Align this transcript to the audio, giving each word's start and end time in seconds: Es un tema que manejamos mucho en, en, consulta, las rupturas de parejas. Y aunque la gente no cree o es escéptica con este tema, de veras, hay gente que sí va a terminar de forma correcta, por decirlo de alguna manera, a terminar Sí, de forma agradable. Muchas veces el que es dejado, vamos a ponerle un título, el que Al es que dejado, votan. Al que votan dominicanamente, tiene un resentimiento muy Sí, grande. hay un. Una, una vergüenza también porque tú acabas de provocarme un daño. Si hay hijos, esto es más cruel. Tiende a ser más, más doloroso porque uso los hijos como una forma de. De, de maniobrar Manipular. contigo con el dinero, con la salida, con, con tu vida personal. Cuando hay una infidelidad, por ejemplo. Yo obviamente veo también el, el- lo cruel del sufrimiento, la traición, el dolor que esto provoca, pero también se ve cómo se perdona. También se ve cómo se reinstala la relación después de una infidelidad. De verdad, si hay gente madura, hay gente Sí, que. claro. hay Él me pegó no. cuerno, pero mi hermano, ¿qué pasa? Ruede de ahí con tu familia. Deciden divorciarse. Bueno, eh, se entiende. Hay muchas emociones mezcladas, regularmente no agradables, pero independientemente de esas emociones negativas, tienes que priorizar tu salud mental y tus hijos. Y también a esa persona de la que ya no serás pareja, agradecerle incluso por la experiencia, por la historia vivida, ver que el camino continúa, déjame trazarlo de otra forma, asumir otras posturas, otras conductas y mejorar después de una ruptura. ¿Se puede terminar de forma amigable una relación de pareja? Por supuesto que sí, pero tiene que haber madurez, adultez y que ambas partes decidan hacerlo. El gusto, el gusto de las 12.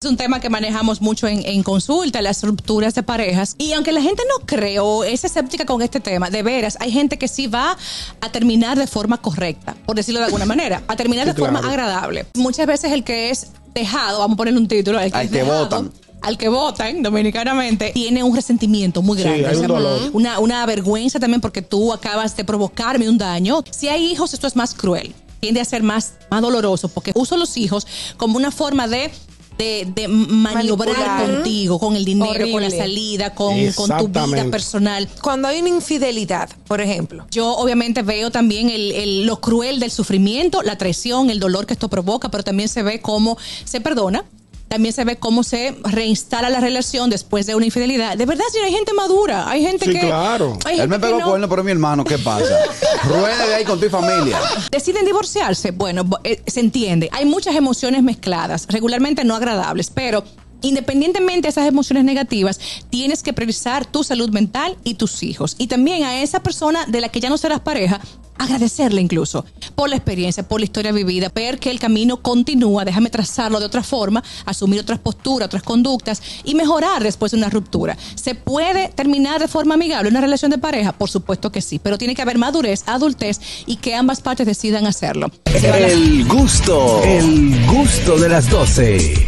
Es 0.00 0.08
un 0.08 0.16
tema 0.16 0.38
que 0.38 0.48
manejamos 0.48 1.00
mucho 1.00 1.26
en, 1.26 1.44
en, 1.44 1.64
consulta, 1.64 2.22
las 2.22 2.44
rupturas 2.44 2.94
de 2.94 3.02
parejas. 3.02 3.56
Y 3.58 3.72
aunque 3.72 3.90
la 3.90 4.00
gente 4.00 4.22
no 4.28 4.46
cree 4.46 4.78
o 4.78 5.02
es 5.02 5.24
escéptica 5.24 5.66
con 5.66 5.82
este 5.82 5.98
tema, 5.98 6.30
de 6.30 6.44
veras, 6.44 6.76
hay 6.78 6.92
gente 6.92 7.18
que 7.18 7.26
sí 7.26 7.48
va 7.48 7.76
a 8.20 8.30
terminar 8.30 8.78
de 8.78 8.86
forma 8.86 9.20
correcta, 9.20 9.74
por 9.86 9.96
decirlo 9.96 10.20
de 10.20 10.26
alguna 10.26 10.44
manera, 10.46 10.84
a 10.86 10.94
terminar 10.94 11.26
Sí, 11.26 11.32
de 11.32 11.38
forma 11.40 11.58
agradable. 11.58 12.26
Muchas 12.36 12.68
veces 12.68 12.92
el 12.92 13.02
que 13.02 13.30
es 13.30 13.48
dejado, 13.74 14.20
vamos 14.20 14.34
a 14.34 14.36
ponerle 14.36 14.60
un 14.60 14.68
título, 14.68 15.00
el 15.00 15.10
que 15.10 15.18
Al 15.18 15.24
es 15.24 15.32
que 15.32 15.38
dejado, 15.38 15.64
votan. 15.64 15.92
Al 16.22 16.38
que 16.38 16.48
votan 16.48 17.02
dominicanamente, 17.02 17.90
tiene 17.92 18.22
un 18.22 18.36
resentimiento 18.36 19.02
muy 19.02 19.18
Sí, 19.18 19.24
grande. 19.24 19.48
hay 19.48 19.56
un. 19.56 20.10
Una, 20.12 20.38
una 20.38 20.64
vergüenza 20.64 21.18
también 21.18 21.40
porque 21.40 21.60
tú 21.60 21.92
acabas 21.92 22.36
de 22.36 22.44
provocarme 22.44 23.08
un 23.08 23.18
daño. 23.18 23.64
Si 23.72 23.88
hay 23.88 24.04
hijos, 24.12 24.32
esto 24.32 24.46
es 24.46 24.54
más 24.54 24.74
cruel. 24.74 25.12
Tiende 25.40 25.60
a 25.60 25.64
ser 25.64 25.82
más, 25.82 26.12
más 26.30 26.40
doloroso 26.40 26.86
porque 26.88 27.10
uso 27.16 27.36
los 27.36 27.56
hijos 27.56 27.84
como 28.16 28.36
una 28.36 28.52
forma 28.52 28.86
de. 28.86 29.10
De, 29.58 29.88
de 29.92 30.06
maniobrar 30.06 30.86
Manipular. 30.96 31.26
contigo 31.34 31.78
con 31.80 31.96
el 31.96 32.04
dinero, 32.04 32.46
con 32.52 32.62
la 32.62 32.70
salida, 32.70 33.34
con, 33.34 33.54
con 33.72 33.90
tu 33.98 34.06
vida 34.08 34.44
personal. 34.50 35.08
Cuando 35.20 35.48
hay 35.48 35.58
una 35.60 35.70
infidelidad, 35.70 36.48
por 36.68 36.80
ejemplo. 36.80 37.26
Yo 37.32 37.56
obviamente 37.56 38.02
veo 38.02 38.30
también 38.30 38.70
el, 38.70 38.92
el- 38.92 39.26
lo 39.26 39.40
cruel 39.40 39.80
del 39.80 39.90
sufrimiento, 39.90 40.62
la 40.62 40.78
traición, 40.78 41.28
el 41.28 41.40
dolor 41.40 41.66
que 41.66 41.72
esto 41.72 41.88
provoca, 41.88 42.30
pero 42.30 42.44
también 42.44 42.68
se 42.68 42.82
ve 42.84 43.00
cómo 43.00 43.36
se 43.64 43.80
perdona. 43.80 44.24
También 44.68 44.92
se 44.92 45.02
ve 45.04 45.16
cómo 45.16 45.42
se 45.44 45.74
reinstala 45.82 46.50
la 46.50 46.60
relación 46.60 47.08
después 47.08 47.46
de 47.46 47.54
una 47.54 47.64
infidelidad. 47.64 48.18
De 48.18 48.26
verdad, 48.26 48.44
si 48.52 48.58
hay 48.58 48.70
gente 48.70 48.92
madura, 48.92 49.48
hay 49.48 49.62
gente 49.62 49.86
Sí, 49.86 49.92
que. 49.92 50.00
claro. 50.00 50.58
hay 50.66 50.78
Él 50.78 50.88
me 50.90 50.98
pegó 51.00 51.18
no. 51.20 51.26
cuerno, 51.26 51.48
pero 51.48 51.64
mi 51.64 51.70
hermano, 51.70 52.04
¿qué 52.04 52.18
pasa? 52.18 52.44
Ruede 53.04 53.48
de 53.48 53.54
ahí 53.54 53.64
con 53.64 53.80
tu 53.80 53.88
familia. 53.88 54.38
Deciden 54.70 55.04
divorciarse. 55.04 55.70
Bueno, 55.70 56.04
eh, 56.24 56.42
se 56.46 56.60
entiende. 56.60 57.08
Hay 57.12 57.24
muchas 57.24 57.54
emociones 57.54 58.02
mezcladas, 58.02 58.66
regularmente 58.68 59.24
no 59.24 59.36
agradables, 59.36 59.90
pero 59.90 60.24
independientemente 60.62 61.42
de 61.42 61.48
esas 61.48 61.66
emociones 61.66 62.04
negativas, 62.04 62.60
tienes 62.90 63.22
que 63.22 63.32
priorizar 63.32 63.86
tu 63.86 64.04
salud 64.04 64.30
mental 64.30 64.76
y 64.84 64.94
tus 64.94 65.22
hijos. 65.22 65.56
Y 65.58 65.66
también 65.66 66.04
a 66.04 66.22
esa 66.22 66.42
persona 66.42 66.86
de 66.86 67.00
la 67.00 67.08
que 67.08 67.20
ya 67.20 67.28
no 67.28 67.38
serás 67.38 67.60
pareja, 67.60 68.00
agradecerle 68.38 69.00
incluso 69.00 69.44
por 69.74 69.88
la 69.88 69.96
experiencia, 69.96 70.42
por 70.42 70.60
la 70.60 70.64
historia 70.64 70.92
vivida, 70.92 71.30
ver 71.34 71.58
que 71.58 71.70
el 71.70 71.78
camino 71.78 72.22
continúa, 72.22 72.84
déjame 72.84 73.10
trazarlo 73.10 73.60
de 73.60 73.66
otra 73.66 73.82
forma, 73.82 74.22
asumir 74.46 74.80
otras 74.80 74.98
posturas, 74.98 75.46
otras 75.46 75.62
conductas 75.62 76.22
y 76.44 76.54
mejorar 76.54 77.02
después 77.02 77.32
de 77.32 77.38
una 77.38 77.50
ruptura. 77.50 77.96
¿Se 78.14 78.34
puede 78.34 78.88
terminar 78.88 79.40
de 79.40 79.48
forma 79.48 79.74
amigable 79.74 80.10
una 80.10 80.20
relación 80.20 80.50
de 80.50 80.58
pareja? 80.58 80.92
Por 80.92 81.10
supuesto 81.10 81.52
que 81.52 81.60
sí, 81.60 81.78
pero 81.78 81.98
tiene 81.98 82.14
que 82.14 82.22
haber 82.22 82.38
madurez, 82.38 82.84
adultez 82.86 83.40
y 83.66 83.76
que 83.76 83.94
ambas 83.94 84.20
partes 84.20 84.46
decidan 84.46 84.86
hacerlo. 84.86 85.30
El 85.46 86.26
gusto, 86.26 87.02
el 87.04 87.66
gusto 87.66 88.18
de 88.18 88.28
las 88.28 88.48
12. 88.48 89.26